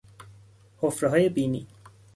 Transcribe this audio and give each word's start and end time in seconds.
حفرههای 0.77 1.29
بینی 1.29 1.67